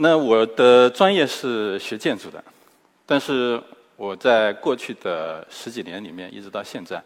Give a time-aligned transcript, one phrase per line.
[0.00, 2.42] 那我的专业是学建筑的，
[3.04, 3.60] 但是
[3.96, 7.02] 我在过去的十几年里面，一直到现在，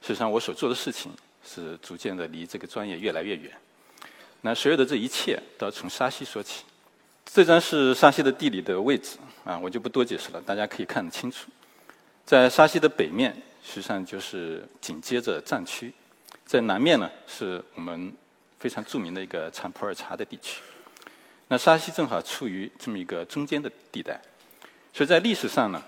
[0.00, 1.10] 实际上我所做的事情
[1.44, 3.50] 是逐渐的离这个专业越来越远。
[4.42, 6.62] 那所有的这一切都要从沙溪说起。
[7.24, 11.50] 这张是沙溪的地理的位置啊，我就不多解释了，大家可以看得清楚。
[12.24, 15.90] 在沙溪的北面，实际上就是紧接着战区；
[16.44, 18.14] 在南面呢，是我们
[18.60, 20.60] 非常著名的一个产普洱茶的地区。
[21.48, 24.20] 那沙溪正好处于这么一个中间的地带，
[24.92, 25.82] 所以在历史上呢，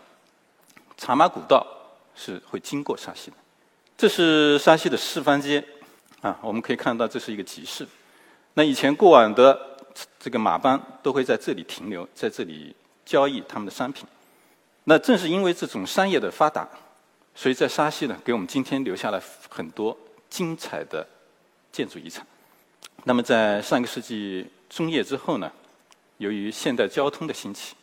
[0.96, 1.66] 茶马古道
[2.14, 3.36] 是会经过沙溪的。
[3.96, 5.64] 这是沙溪的四方街
[6.20, 7.86] 啊，我们可以看到这是一个集市。
[8.54, 9.76] 那以前过往的
[10.20, 14.06] 这个马帮都会在这里停留，在这里交易他们的商品。
[14.84, 16.68] 那正是因为这种商业的发达，
[17.34, 19.96] 所以在沙溪呢，给我们今天留下了很多
[20.30, 21.04] 精彩的
[21.72, 22.24] 建筑遗产。
[23.02, 25.50] 那么在上个世纪中叶之后呢，
[26.18, 27.74] 由于现代交通的兴起，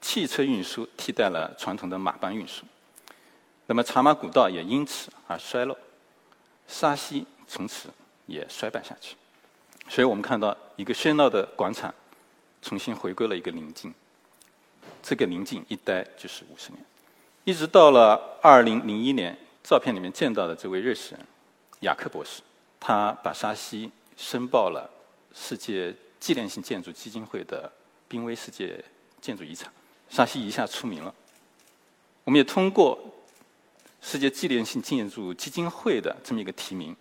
[0.00, 2.64] 汽车运输替代了传统的马帮运输，
[3.66, 5.76] 那么茶马古道也因此而衰落，
[6.66, 7.88] 沙溪从此
[8.26, 9.16] 也衰败下去。
[9.88, 11.92] 所以我们看到一个喧闹的广场，
[12.62, 13.92] 重新回归了一个宁静。
[15.02, 16.84] 这个宁静一待就是五十年，
[17.44, 21.26] 一直到了二零零一年，照片里面见到的这位瑞士人
[21.80, 22.42] 雅克博士，
[22.78, 24.88] 他把沙溪申报了
[25.34, 27.70] 世界纪念性建筑基金会的
[28.08, 28.84] 濒危世界
[29.20, 29.72] 建筑遗产，
[30.08, 31.14] 沙溪一下出名了。
[32.24, 32.98] 我们也通过
[34.00, 36.96] 世界纪念性建筑基金会的这么一个提名，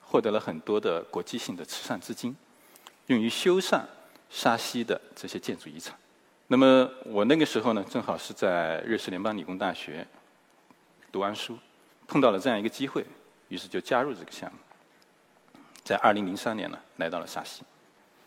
[0.00, 2.34] 获得了很多的国际性的慈善资金，
[3.06, 3.82] 用于修缮
[4.30, 5.96] 沙溪的这些建筑遗产。
[6.46, 10.06] 那么我那个时候呢，正好是在瑞士联邦理工大学
[11.12, 11.58] 读完书，
[12.08, 13.04] 碰到了这样一个机会，
[13.48, 14.58] 于是就加入这个项目。
[15.90, 17.64] 在二零零三年呢，来到了沙溪。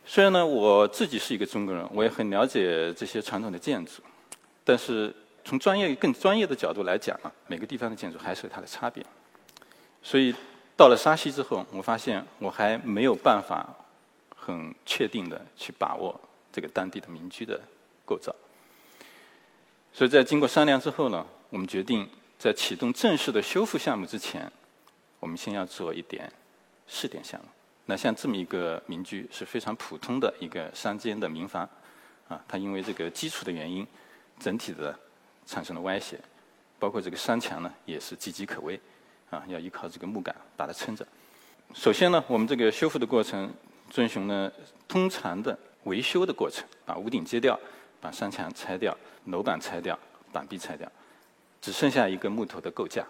[0.05, 4.01] 虽然呢，我自己是一个中国人，我也很了解这些传统的建筑，
[4.65, 5.15] 但是
[5.45, 9.01] 从专业更专业的角度来讲啊，每个地方的建筑还是有它的差别。
[10.01, 10.35] 所以
[10.75, 13.65] 到了沙溪之后，我发现我还没有办法
[14.35, 16.19] 很确定的去把握
[16.51, 17.57] 这个当地的民居的。
[18.05, 18.35] 构造，
[19.93, 22.05] 所以在经过商量之后呢，我们决定
[22.37, 24.51] 在启动正式的修复项目之前，
[25.21, 26.29] 我们先要做一点
[26.87, 27.47] 试点项目。
[27.85, 31.67] 那像这么一个民居是非常普通的一个山间的民房，
[32.27, 33.85] 啊，它因为这个基础的原因，
[34.39, 34.97] 整体的
[35.45, 36.19] 产生了歪斜，
[36.79, 38.79] 包括这个山墙呢也是岌岌可危，
[39.29, 41.05] 啊，要依靠这个木杆把它撑着。
[41.73, 43.53] 首先呢，我们这个修复的过程
[43.89, 44.51] 遵循了
[44.87, 47.59] 通常的维修的过程，把屋顶揭掉。
[48.01, 48.93] 把山墙拆掉，
[49.27, 49.97] 楼板拆掉，
[50.33, 50.91] 板壁拆掉，
[51.61, 53.07] 只剩下一个木头的构架。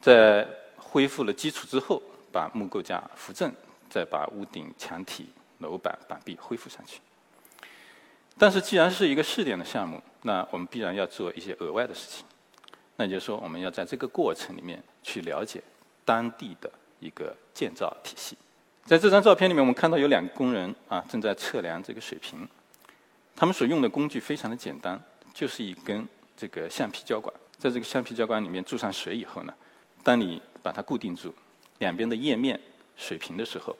[0.00, 3.52] 在恢复了基础之后，把木构架扶正，
[3.90, 5.28] 再把屋顶、墙体、
[5.58, 7.00] 楼板、板壁恢复上去。
[8.38, 12.24] 但是，既然是一个试点的项目，那我们必然要做一些额外的事情。
[12.96, 15.62] 那就是说，我们要在这个过程里面去了解
[16.04, 18.36] 当地的一个建造体系。
[18.84, 22.48] 在这张照片里面，我们看到有两个工人啊，正在测量这个水平。
[23.36, 25.00] 他们所用的工具非常的简单，
[25.32, 26.06] 就是一根
[26.36, 29.54] 这个橡皮胶管，在这个橡皮胶管里面注上水以后呢，
[30.02, 31.34] 当你把它固定住，
[31.82, 32.58] 两边的页面
[32.96, 33.76] 水平的时候，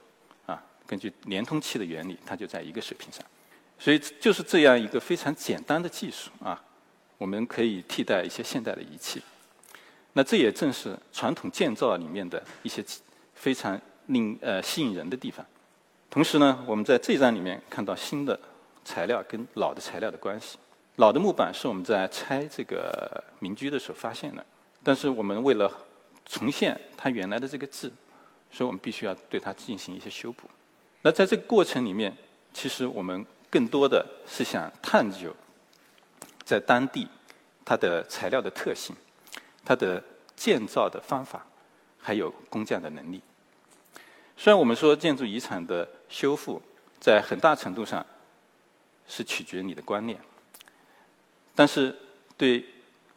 [0.47, 3.25] 啊，根据连通器的原理，它就在一个水平上。
[3.79, 6.63] 所以就是这样一个非常简单的技术啊，
[7.17, 9.23] 我们可以替代一些现代的仪器。
[10.13, 12.85] 那这也正是传统建造里面的一些
[13.35, 15.45] 非常令呃吸引人的地方。
[16.11, 18.39] 同时呢，我们在这张里面看到新的。
[18.85, 20.59] 材料跟老的材料的关系，
[20.97, 24.45] 老的木板是我们在拆这个民居的时候发现的，
[24.83, 25.71] 但是我们为了
[26.27, 27.93] 重现它原来的这个字，
[28.51, 30.49] 所以我们必须要对它进行一些修补。
[31.03, 32.17] 那在这个过程里面，
[32.53, 35.35] 其实我们更多的是想探究
[36.45, 37.09] 在当地
[37.65, 38.95] 它的材料的特性、
[39.65, 40.03] 它的
[40.37, 41.45] 建造的方法，
[41.99, 43.21] 还有工匠的能力。
[44.37, 46.61] 虽然我们说建筑遗产的修复
[46.99, 48.05] 在很大程度上，
[49.07, 50.19] 是取决于你的观念，
[51.55, 51.97] 但是
[52.37, 52.65] 对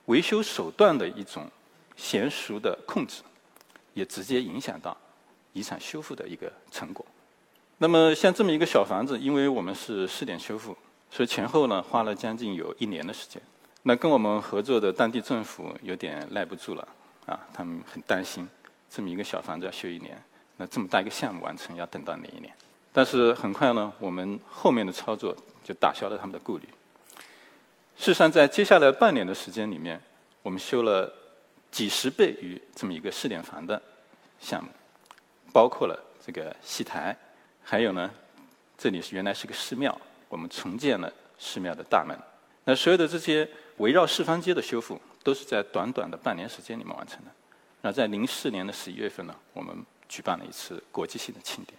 [0.05, 1.49] 维修手段的一种
[1.97, 3.21] 娴熟的控制，
[3.93, 4.95] 也直接影响到
[5.53, 7.05] 遗产修复的一个成果。
[7.77, 10.77] 那么像这么一个小房子，因为我们是试点修复，
[11.09, 13.41] 所以前后呢花了将近有一年的时间。
[13.83, 16.87] 那跟我们合作的当地政府有点耐不住了，
[17.25, 18.47] 啊，他们很担心
[18.89, 20.21] 这么一个小房子要修一年，
[20.57, 22.53] 那这么大一个项目完成要等到哪一年？
[22.93, 25.35] 但是很快呢，我们后面的操作。
[25.65, 26.69] 就打消了他们的顾虑。
[27.97, 29.99] 事实上，在接下来半年的时间里面，
[30.43, 31.11] 我们修了
[31.75, 33.81] 几十倍于这么一个试点房的
[34.39, 34.69] 项目，
[35.51, 37.13] 包括了这个戏台，
[37.61, 38.09] 还有呢
[38.77, 39.99] 这里是原来是个寺庙，
[40.29, 42.17] 我们重建了寺庙的大门。
[42.63, 43.45] 那所有的这些
[43.75, 47.31] 围绕四方街的修复，都是在短短的半年时间里面完成的。
[47.81, 49.75] 那在零四年的十一月份呢，我们
[50.07, 51.77] 举办了一次国际性的庆典，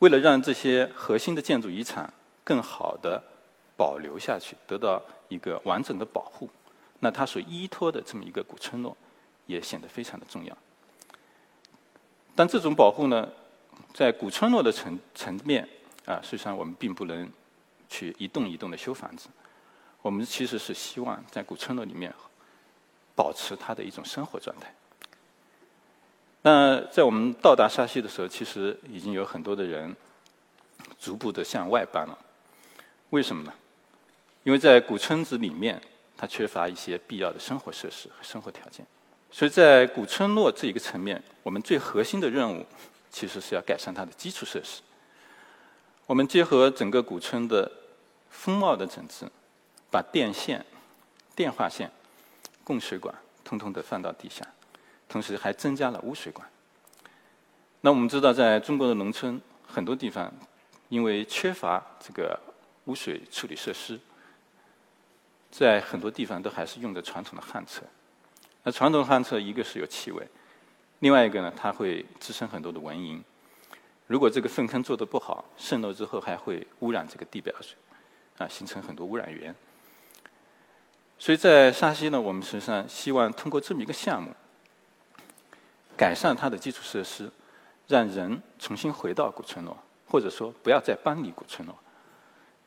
[0.00, 2.12] 为了让这些核心的建筑遗产
[2.42, 3.22] 更好的
[3.76, 6.50] 保留下去，得到一个完整的保护，
[6.98, 8.96] 那它所依托的这么一个古村落，
[9.46, 10.56] 也显得非常的重要。
[12.34, 13.28] 但这种保护呢，
[13.94, 15.66] 在古村落的层层面
[16.04, 17.30] 啊，实际上我们并不能
[17.88, 19.28] 去一栋一栋的修房子。
[20.02, 22.14] 我们其实是希望在古村落里面
[23.14, 24.72] 保持它的一种生活状态。
[26.42, 29.96] 那在我们到达沙溪的时候，其实已经有很多的人
[31.00, 32.16] 逐步的向外搬了。
[33.10, 33.52] 为什么呢？
[34.44, 35.80] 因为在古村子里面，
[36.16, 38.86] 它缺乏一些必要的生活设施和生活条件。
[39.30, 42.64] 所以在古村落这一个层面，我们最核心的任务
[43.10, 44.80] 其实是要改善它的基础设施。
[46.06, 47.70] 我们结合整个古村的
[48.30, 49.26] 风貌的整治，
[49.90, 50.64] 把电线、
[51.34, 51.90] 电话线、
[52.64, 53.14] 供水管
[53.44, 54.46] 通通的放到地下，
[55.08, 56.48] 同时还增加了污水管。
[57.80, 60.32] 那我们知道，在中国的农村很多地方，
[60.88, 62.38] 因为缺乏这个
[62.84, 63.98] 污水处理设施，
[65.50, 67.82] 在很多地方都还是用的传统的旱厕。
[68.66, 70.26] 那传统旱厕，一个是有气味，
[70.98, 73.22] 另外一个呢，它会滋生很多的蚊蝇。
[74.08, 77.76] 如果这个粪坑做的不好，渗漏之后还会污染这个地表水，
[78.38, 79.54] 啊，形成很多污染源。
[81.16, 84.32] 所以在沙溪呢，我们实际上希望通过这么一个项目，
[85.96, 87.30] 改善它的基础设施，
[87.86, 89.78] 让人重新回到古村落，
[90.08, 91.78] 或者说不要再搬离古村落，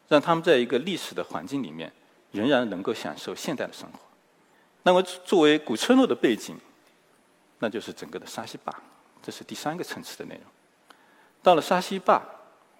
[0.08, 1.92] 让他们在一个历史的环境里面，
[2.32, 4.00] 仍然能够享受现代的生活。
[4.82, 6.58] 那么，作为古村落的背景，
[7.60, 8.74] 那就是整个的沙溪坝，
[9.22, 10.44] 这是第三个层次的内容。
[11.44, 12.22] 到了沙溪坝，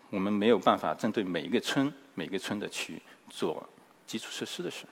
[0.10, 3.68] 我们没有办法针对每一个村、每个村的去做
[4.08, 4.86] 基础设施的事，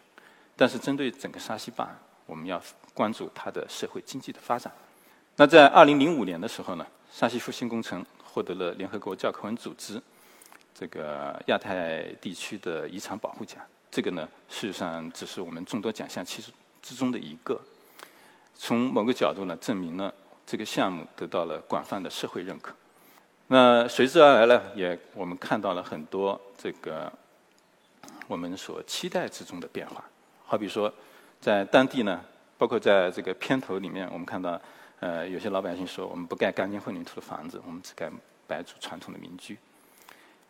[0.56, 1.90] 但是针对整个沙溪坝，
[2.26, 2.62] 我们要
[2.94, 4.72] 关注它的社会经济的发展。
[5.38, 10.02] 那在二零零五年的时候呢，沙溪复兴工程获得了联合国教科文组织
[10.76, 13.64] 这个亚太地区的遗产保护奖。
[13.90, 16.52] 这个呢，事实上只是我们众多奖项其实。
[16.88, 17.60] 之中的一个，
[18.56, 20.14] 从某个角度呢，证明了
[20.46, 22.74] 这个项目得到了广泛的社会认可。
[23.48, 27.12] 那随之而来呢，也我们看到了很多这个
[28.30, 30.02] 我们所期待之中的变化。
[30.46, 30.92] 好比说，
[31.42, 32.24] 在当地呢，
[32.58, 34.58] 包括在这个片头里面，我们看到，
[35.02, 38.10] 呃，有些老百姓说，我们不盖钢筋混凝土的房子，我们只盖
[38.48, 39.58] 白族传统的民居。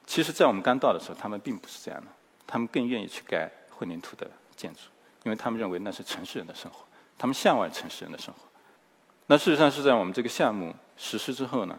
[0.05, 2.07] 其实，在我们刚到的时候，他们并不是这样的，
[2.45, 4.81] 他们更愿意去盖混凝土的建筑。
[5.27, 6.85] 因为他们认为那是城市人的生活，
[7.17, 8.39] 他们向往城市人的生活。
[9.25, 11.77] 那事实上是在我们这个项目实施之后呢，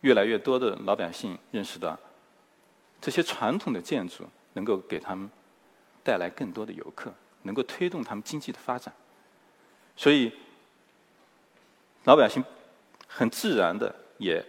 [0.00, 1.94] 越来越多的老百姓认识到，
[2.98, 5.28] 这些传统的建筑能够给他们
[6.02, 7.12] 带来更多的游客，
[7.42, 8.90] 能够推动他们经济的发展。
[9.94, 10.32] 所以，
[12.04, 12.42] 老百姓
[13.06, 14.42] 很自然的也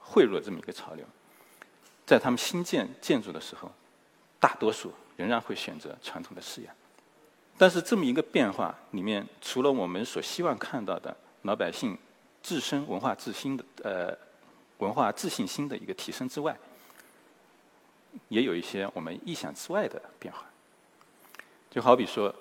[0.00, 1.04] 汇入了这么一个潮流，
[2.06, 3.70] 在他们新建建筑的时候，
[4.40, 6.74] 大多数仍然会选择传统的式样。
[7.58, 11.98] 但是这么一个变化里面，除了我们所希望看到的老百姓
[12.40, 14.16] 自身文化自信的呃
[14.78, 16.56] 文化自信心的一个提升之外，
[18.28, 20.46] 也有一些我们意想之外的变化。
[21.68, 22.32] 就好比说，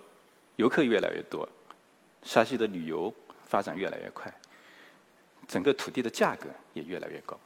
[0.55, 1.49] 游客越来越多，
[2.21, 3.11] 沙溪的旅游
[3.47, 4.31] 发展越来越快，
[5.47, 7.37] 整个土地的价格也越来越高。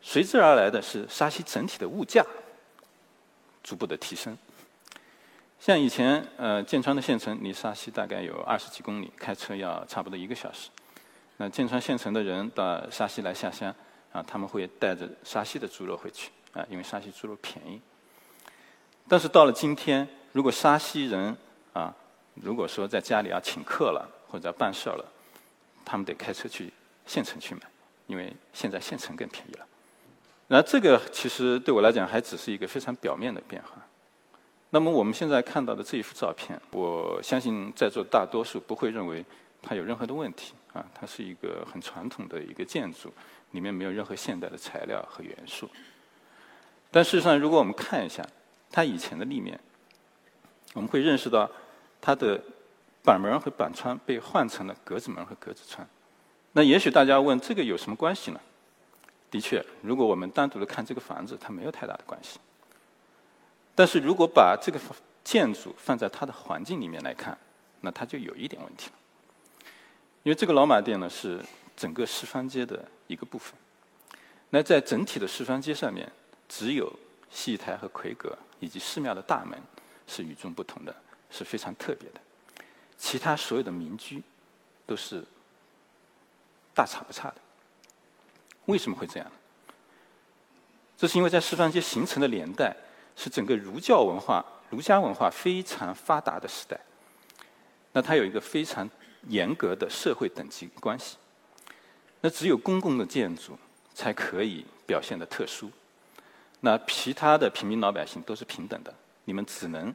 [0.00, 2.26] 随之而来的是沙溪整体的物价
[3.62, 4.36] 逐步的提升。
[5.62, 10.68] 像以前，呃，建川的县城离沙溪大概有二十几公里，开车要差不多一个小时。
[11.36, 13.72] 那建川县城的人到沙溪来下乡，
[14.10, 17.80] 啊，他们会带着沙溪的猪肉回去，啊，因为沙溪猪肉便宜。
[19.06, 21.36] 但是到了今天，如果沙溪人
[21.72, 21.94] 啊，
[22.34, 25.04] 如果说在家里要请客了或者要办事儿了，
[25.84, 26.72] 他们得开车去
[27.06, 27.60] 县城去买，
[28.08, 29.66] 因为现在县城更便宜了。
[30.48, 33.80] 那这个其实对我来讲还只是一个非常表面的变化。
[34.74, 39.22] 那么我们现在看到的这一幅照片，我相信在座大多数不会认为
[39.60, 43.12] 它有任何的问题啊，它是一个很传统的一个建筑，
[43.50, 45.68] 里面没有任何现代的材料和元素。
[46.90, 48.26] 但事实上，如果我们看一下
[48.70, 49.60] 它以前的立面，
[50.72, 51.50] 我们会认识到
[52.00, 52.42] 它的
[53.04, 55.86] 板门和板窗被换成了格子门和格子窗。
[56.52, 58.40] 那也许大家问这个有什么关系呢？
[59.30, 62.38] 的确，如果我们单独的看这个房子，它没有太大的关系。
[63.74, 64.78] 但是如果把这个
[65.24, 67.36] 建筑放在它的环境里面来看，
[67.80, 68.96] 那它就有一点问题了。
[70.22, 71.44] 因为这个老马店呢是
[71.76, 73.54] 整个四方街的一个部分。
[74.50, 76.10] 那在整体的示范街上面，
[76.48, 76.92] 只有
[77.30, 79.58] 戏台和魁阁以及寺庙的大门
[80.06, 80.94] 是与众不同的，
[81.30, 82.20] 是非常特别的。
[82.98, 84.22] 其他所有的民居
[84.86, 85.24] 都是
[86.74, 87.36] 大差不差的。
[88.66, 89.32] 为什么会这样？
[90.96, 92.76] 这是因为在示范街形成的年代
[93.16, 96.78] 是整个儒教文化、儒家文化非常发达的时代。
[97.92, 98.88] 那它有一个非常
[99.28, 101.16] 严格的社会等级关系。
[102.20, 103.58] 那只有公共的建筑
[103.94, 105.70] 才可以表现的特殊。
[106.60, 109.92] 那其他的平民老百姓都是平等的，你们只能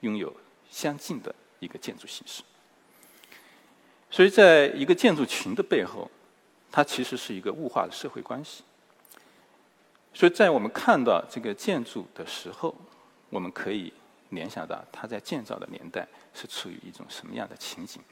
[0.00, 0.32] 拥有
[0.70, 2.42] 相近的一个建筑形式。
[4.10, 6.10] 所以在一个建筑群的背后，
[6.70, 8.62] 它其实是一个物化的社会关系。
[10.12, 12.76] 所以在我们看到这个建筑的时候，
[13.28, 13.92] 我们可以
[14.30, 18.02] 联想到它在建造的年代是处于一种什么样的情景。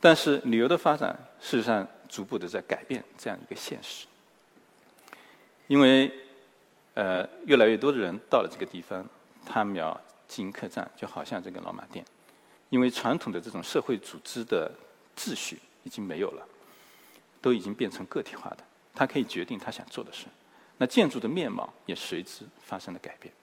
[0.00, 4.06] 但是旅游的发展事实上逐步的在改变这样一个现实，
[5.66, 6.12] 因为
[6.94, 9.06] 呃越来越多的人到了这个地方，
[9.46, 9.98] 他们要
[10.28, 12.04] 经营客栈，就好像这个老马店，
[12.68, 14.70] 因为传统的这种社会组织的
[15.16, 16.46] 秩序已经没有了，
[17.40, 18.58] 都已经变成个体化的。
[18.94, 20.26] 他可以决定他想做的事，
[20.78, 23.34] 那建筑的面貌也随之发生了改变。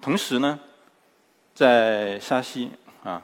[0.00, 0.58] 同时呢，
[1.54, 2.70] 在沙溪
[3.02, 3.20] 啊，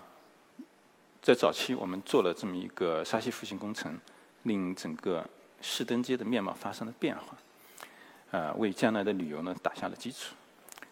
[1.22, 3.98] 在早期我们做了这么一个沙溪复兴工程，
[4.42, 5.24] 令整个
[5.60, 10.34] 市登街的面貌发生了变化，啊，为将来的旅游呢打下了基础。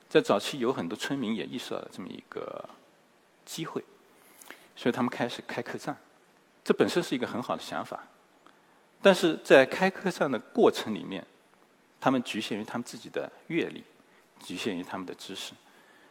[0.09, 2.69] 在早期有很多村民也意识到了这么一个
[3.45, 3.85] 机会，
[4.77, 5.97] 所以他们开始开客栈，
[6.63, 8.05] 这本身是一个很好的想法。
[9.05, 11.23] 但是在开客栈的过程里面，
[12.01, 13.85] 他们局限于他们自己的阅历，
[14.43, 15.53] 局限于他们的知识，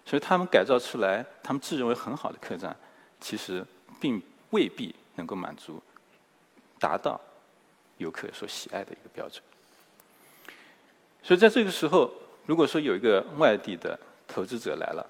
[0.05, 2.75] 所以他们改造出来，他们自认为很好的客栈，
[3.19, 3.65] 其实
[3.99, 4.21] 并
[4.51, 5.81] 未必能够满足
[6.79, 7.19] 达到
[7.97, 9.41] 游客所喜爱的一个标准。
[11.23, 12.13] 所以在这个时候，
[12.45, 15.03] 如果说有一个外地的投资者来了，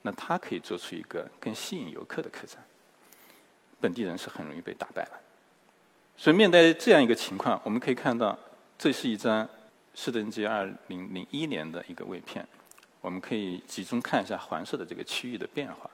[0.00, 2.56] 那他可以做出一个更吸引游客的客栈，
[3.78, 5.27] 本地人是很容易被打败了。
[6.20, 8.36] 所以面对这样一个情况，我们可以看到，
[8.76, 9.48] 这是一张
[9.94, 12.44] 市登街二零零一年的一个位片。
[13.00, 15.88] 我们可以集中看一下黄色的这个区域的变化。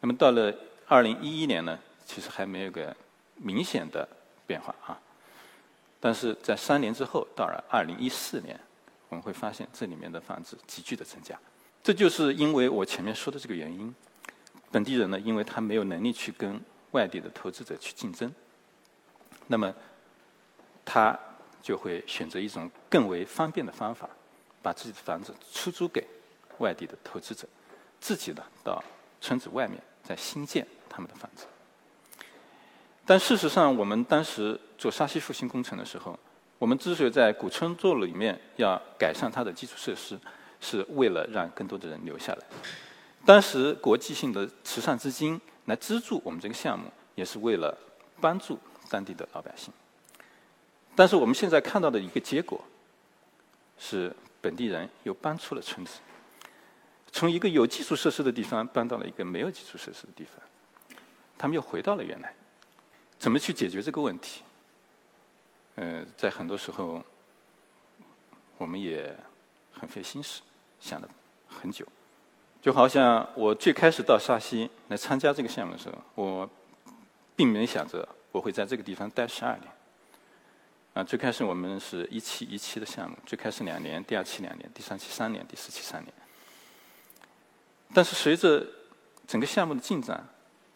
[0.00, 0.52] 那么到了
[0.88, 2.94] 二零一一年呢，其实还没有个
[3.36, 4.06] 明显的
[4.48, 4.98] 变化啊。
[6.00, 8.58] 但是在三年之后，到了二零一四年，
[9.08, 11.38] 我们会发现这里面的房子急剧的增加。
[11.84, 13.94] 这就是因为我前面说的这个原因，
[14.72, 16.60] 本地人呢，因为他没有能力去跟
[16.90, 18.28] 外地的投资者去竞争。
[19.50, 19.74] 那么，
[20.84, 21.18] 他
[21.60, 24.08] 就会选择一种更为方便的方法，
[24.62, 26.06] 把自己的房子出租给
[26.58, 27.48] 外地的投资者，
[28.00, 28.80] 自己呢到
[29.20, 31.46] 村子外面再新建他们的房子。
[33.04, 36.16] 但事实上，我们当时做沙溪复兴工程的时候，
[36.56, 40.16] 我们之所以在古村座里面要改善它的基础设施，
[40.60, 42.38] 是为了让更多的人留下来。
[43.26, 47.76] 当时国际性的慈善资金来资助我们这个项目，也是为了
[48.20, 48.56] 帮助。
[48.90, 49.72] 当地的老百姓，
[50.96, 52.60] 但是我们现在看到的一个结果，
[53.78, 56.00] 是本地人又搬出了村子，
[57.12, 60.34] 从一个有基础设施的地方搬到了一个没有基础设施的地方，
[61.38, 62.34] 他们又回到了原来。
[63.18, 64.42] 怎么去解决这个问题？
[65.76, 67.04] 呃，在很多时候，
[68.58, 69.16] 我们也
[69.72, 70.42] 很费心思，
[70.80, 71.08] 想了
[71.48, 71.86] 很久。
[72.60, 76.50] 就好像我最开始到沙溪来参加这个项目的时候，我
[77.36, 78.08] 并没想着。
[78.32, 79.72] 我会在这个地方待十二年。
[80.92, 86.12] 啊，最开始我们是一期一期的项目，最开始两年，第二期两年，第三期三年，第四期三年。
[87.94, 88.66] 但是随着
[89.26, 90.26] 整个项目的进展，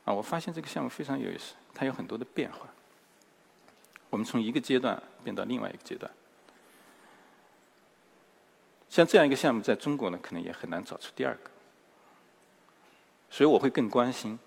[0.04, 2.68] 啊，我发现这个项目非常有意思，它有很多的变化。
[4.08, 6.10] 我们从一个阶段变到另外一个阶段。
[8.88, 11.50] 像这样一个项目，在中国呢，可能也很难找出第二个。
[13.28, 14.38] 所以我会更关心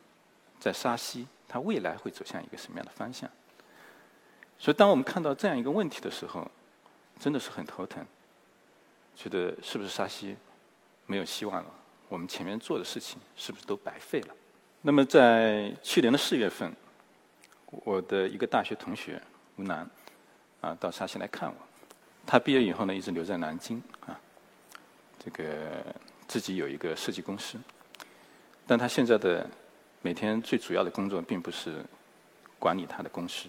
[0.61, 1.27] 在沙溪。
[1.47, 3.29] 它未来会走向一个什么样的方向？
[4.59, 6.49] 所以，当我们看到这样一个问题的时候，
[7.19, 8.03] 真的是很头疼，
[9.15, 10.35] 觉得是不是沙溪
[11.05, 11.69] 没有希望了？
[12.09, 14.35] 我们前面做的事情是不是都白费了？
[14.81, 16.75] 那么，在去年的四月份，
[17.67, 19.21] 我的一个大学同学
[19.57, 19.87] 吴楠
[20.61, 21.55] 啊，到沙溪来看我。
[22.25, 24.19] 他毕业以后呢，一直留在南京啊，
[25.23, 25.85] 这个
[26.27, 27.59] 自己有一个设计公司，
[28.65, 29.47] 但他现在的。
[30.01, 31.83] 每天最主要的工作并不是
[32.59, 33.47] 管理他的公司，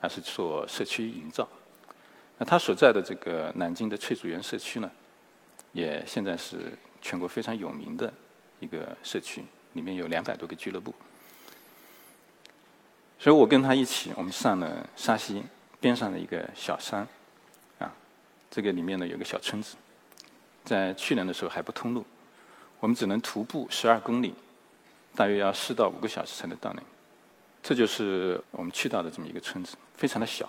[0.00, 1.48] 而是做社区营造。
[2.38, 4.90] 那他所在的这个南京的翠竹园社区呢，
[5.72, 8.12] 也现在是全国非常有名的
[8.60, 10.94] 一个社区，里面有两百多个俱乐部。
[13.18, 15.42] 所以我跟他一起，我们上了沙溪
[15.78, 17.06] 边上的一个小山，
[17.78, 17.92] 啊，
[18.50, 19.76] 这个里面呢有个小村子，
[20.64, 22.04] 在去年的时候还不通路，
[22.80, 24.34] 我们只能徒步十二公里，
[25.14, 26.82] 大约要四到五个小时才能到那。
[27.62, 30.48] 这就是我们去到的这么一个村子，非常的小，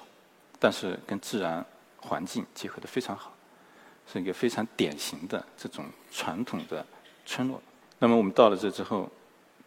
[0.59, 1.65] 但是跟自然
[1.97, 3.33] 环境结合的非常好，
[4.11, 6.85] 是一个非常典型的这种传统的
[7.25, 7.61] 村落。
[7.99, 9.09] 那么我们到了这之后，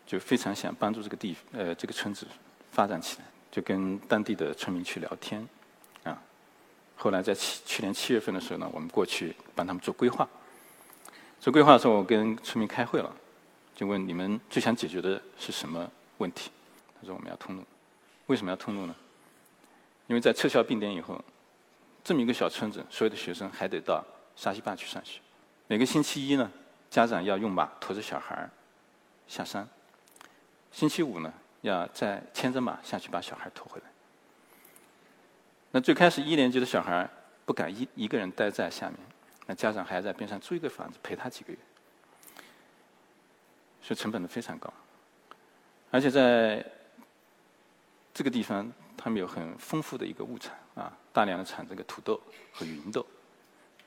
[0.07, 2.27] 就非常想帮助这个地呃这个村子
[2.73, 5.47] 发展起来，就跟当地的村民去聊天，
[6.03, 6.19] 啊，
[6.97, 10.27] 后来在七去年七月份的时候呢，我们过去帮他们做规划。
[11.41, 13.15] 做规划的时候，我跟村民开会了，
[13.75, 16.51] 就问你们最想解决的是什么问题？
[17.01, 17.65] 他说我们要通路，
[18.27, 18.95] 为什么要通路呢？
[20.07, 21.23] 因为在撤销并点以后，
[22.05, 24.05] 这么一个小村子，所有的学生还得到
[24.37, 25.19] 沙溪坝去上学。
[25.67, 26.51] 每个星期一呢，
[26.91, 28.51] 家长要用马驮着小孩儿
[29.27, 29.67] 下山；
[30.71, 33.87] 星期五呢，要再牵着马下去把小孩驮回来。
[35.73, 37.09] 那最开始一年级的小孩
[37.45, 38.99] 不敢一一个人待在下面，
[39.47, 41.59] 那家长还要在边上租一个房子陪他几个月，
[43.85, 44.73] 所以成本呢非常高，
[45.93, 46.65] 而且在。
[48.17, 52.21] 这个地方，他们有很丰富的一个物产啊，大量的产这个土豆
[52.53, 53.05] 和芸豆，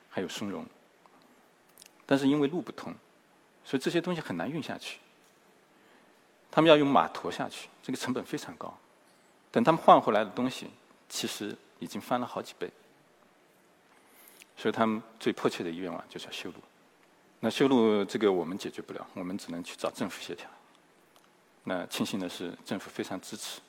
[0.10, 0.66] 还有松茸。
[2.06, 2.94] 但是因为路不通，
[3.63, 5.00] 所以这些东西很难运下去。
[6.51, 8.77] 他们要用马驮下去，这个成本非常高。
[9.50, 10.72] 等他们换回来的东西，
[11.08, 12.70] 其实已经翻了好几倍。
[14.58, 16.56] 所以他们最迫切的愿望就是要修路。
[17.39, 20.50] 那修路这个我们解决不了，我们只能去找政府协调。
[21.63, 23.62] 那庆幸的是，政府非常支持。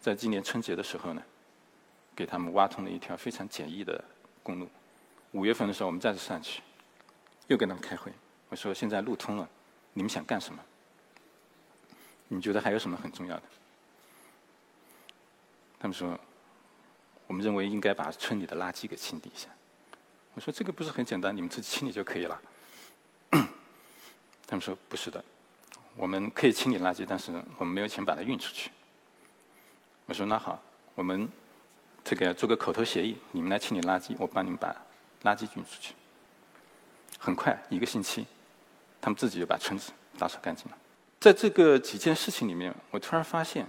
[0.00, 1.22] 在今年春节的时候呢，
[2.16, 4.02] 给他们挖通了一条非常简易的
[4.42, 4.68] 公路。
[5.32, 6.62] 五月份的时候，我们再次上去，
[7.46, 8.12] 又跟他们开会。
[8.48, 9.48] 我说：“现在路通了，
[9.92, 10.62] 你们想干什么？
[12.28, 13.42] 你觉得还有什么很重要的？”
[15.80, 16.18] 他们说
[17.26, 19.48] ：“我们认为应该把村里的垃圾给清理一下。”
[20.34, 22.40] 我说：“这个不是很简单，你们自己清理就可以了。”
[24.52, 25.24] 他们说：“不是的，
[25.96, 28.70] 我们可以清理垃圾，但是我们没有钱把它运出去。”
[30.04, 30.62] 我说那好，
[30.94, 31.26] 我们
[32.04, 34.76] 这个做个口头协议，你们来清理垃圾，我帮你们把
[35.22, 35.94] 垃圾运出去。
[37.18, 38.26] 很快一个星期，
[39.00, 40.76] 他们自己就把村子打扫干净了。
[41.18, 43.66] 在这个几件事情里面，我突然发现，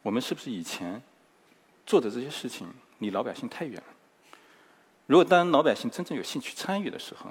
[0.00, 1.02] 我们是不是以前
[1.84, 2.66] 做的这些事情
[3.00, 3.94] 离老百姓太远了？
[5.04, 7.30] 如果当老百姓真正有兴趣参与的时候，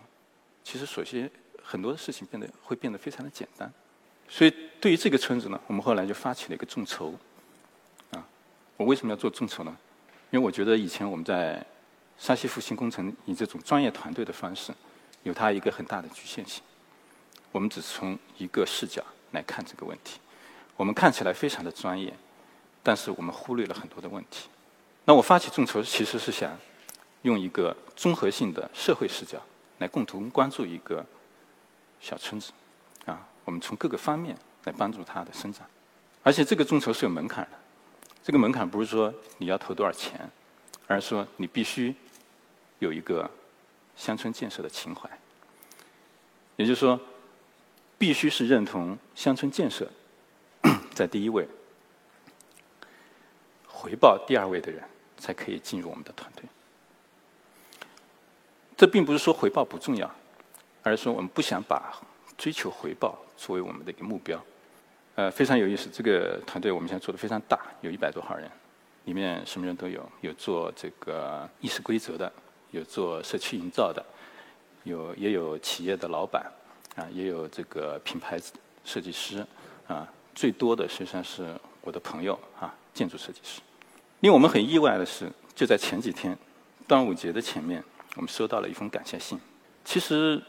[0.64, 1.32] 其实首先
[1.66, 3.72] 很多的事情变得会变得非常的简单。
[4.30, 7.14] 所以对于这个村子呢，我们后来就发起了一个众筹。
[8.12, 8.26] 啊
[8.78, 9.76] 我为什么要做众筹呢？
[10.32, 11.66] 因为我觉得以前我们在
[12.18, 14.74] 山西复兴工程以这种专业团队的方式，
[15.24, 16.62] 有它一个很大的局限性。
[17.52, 19.02] 我们只是从一个视角
[19.32, 20.20] 来看这个问题，
[20.76, 22.14] 我们看起来非常的专业，
[22.84, 24.50] 但是我们忽略了很多的问题。
[25.06, 26.58] 那我发起众筹其实是想
[27.22, 29.42] 用一个综合性的社会视角
[29.78, 31.06] 来共同关注一个
[32.06, 32.52] 小村子，
[33.08, 35.66] 啊，我们从各个方面来帮助它的生长，
[36.22, 37.58] 而且这个众筹是有门槛的。
[38.22, 40.30] 这个门槛不是说你要投多少钱，
[40.86, 41.96] 而是说你必须
[42.78, 43.28] 有一个
[43.96, 45.10] 乡村建设的情怀。
[46.58, 47.02] 也就是说，
[47.98, 49.92] 必须是认同乡村建设
[50.94, 51.48] 在第一位，
[53.68, 54.84] 回报第二位的人
[55.18, 56.44] 才可以进入我们的团队。
[58.78, 60.14] 这并不是说回报不重要，
[60.86, 61.92] 而是说我们不想把
[62.38, 64.40] 追求回报作为我们的一个目标。
[65.16, 65.90] 呃，非常有意思。
[65.92, 68.48] 这个团队我们现在做的非常大，有一百多号人，
[69.06, 72.32] 里面什么人都有，有做这个议事规则的，
[72.70, 74.06] 有做社区营造的，
[74.84, 76.46] 有也有企业的老板，
[76.96, 78.40] 啊，也有这个品牌
[78.84, 79.44] 设计师，
[79.88, 83.60] 啊，最多的实际上是我的朋友啊，建筑设计师。
[84.20, 86.38] 令我们很意外的是，就在前几天，
[86.88, 87.84] 端午节的前面，
[88.18, 89.40] 我们收到了一封感谢信。
[89.86, 90.42] 其实，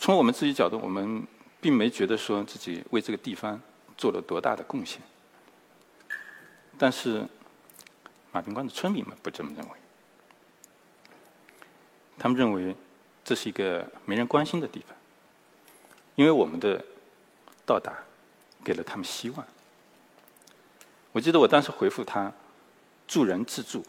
[0.00, 1.24] 从我们自己角度，我们
[1.60, 3.60] 并没觉得说自己为这个地方。
[3.98, 4.98] 做了多大的贡献？
[6.78, 7.22] 但是
[8.32, 9.72] 马坪关的村民们不这么认为，
[12.16, 12.74] 他们认为
[13.22, 14.96] 这是一个没人关心的地方，
[16.14, 16.82] 因为我们的
[17.66, 17.92] 到达
[18.64, 19.46] 给了他们希望。
[21.12, 22.32] 我记得我当时回复他
[23.06, 23.84] ：“助人自助，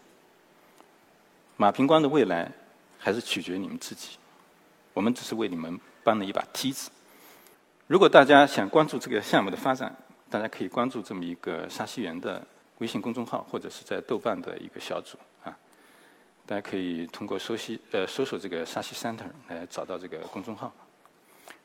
[1.56, 2.52] 马坪关的未来
[3.00, 4.18] 还是取决你们自己，
[4.94, 6.90] 我们只是为你们搬了一把梯子。”
[7.88, 9.94] 如果大家想关注这个项目的发展，
[10.30, 12.42] 大家可以关注这么一个沙溪园的
[12.78, 15.54] 微信公众号，或者是在豆瓣的一个小组啊。
[16.46, 20.72] 大家可以通过搜西呃搜索这个沙溪 Center 来找到这个公众号。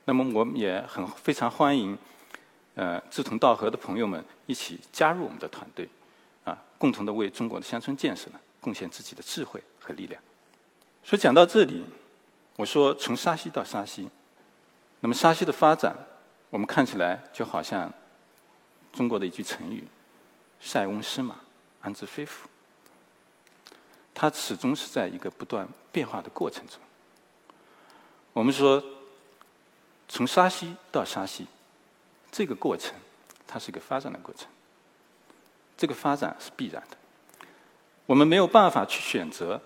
[0.04, 1.96] 那么我们也很非常欢迎
[2.74, 5.88] 呃志同道合的朋友们一起加入我们的团队
[6.44, 10.20] 啊，共同的为中国的乡村建设呢贡献自己的智慧和力量。
[11.02, 11.84] 所以讲到这里，
[12.56, 14.08] 我说从沙溪到沙溪，
[15.00, 15.94] 那么沙溪的发展，
[16.50, 17.92] 我们看起来就好像
[18.92, 19.86] 中国的一句成语
[20.60, 21.36] “塞翁失马，
[21.82, 22.48] 安知非福”。
[24.14, 26.78] 它始终是在一个不断变化的过程中。
[28.32, 28.82] 我们说，
[30.08, 31.46] 从沙溪到沙溪，
[32.32, 32.94] 这个过程，
[33.46, 34.48] 它是一个发展的过程。
[35.76, 36.96] 这个发展是必然的，
[38.06, 39.60] 我们没有办法去选择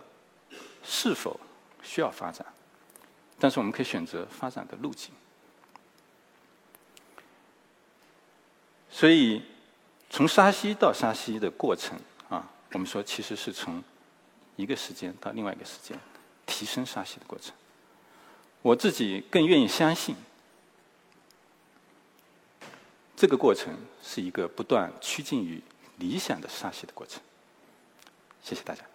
[0.83, 1.39] 是否
[1.83, 2.45] 需要发展，
[3.41, 5.13] 但是我们可以选择发展的路径。
[8.89, 9.43] 所以，
[10.09, 11.99] 从沙溪到沙溪的过程
[12.29, 13.83] 啊，我们说其实是从。
[14.57, 15.99] 一个时间到另外一个时间，
[16.45, 17.55] 提升沙溪的过程。
[18.61, 20.15] 我自己更愿意相信，
[23.17, 25.63] 这个过程是一个不断趋近于
[25.97, 27.23] 理想的沙溪的过程。
[28.43, 28.90] 谢谢大家。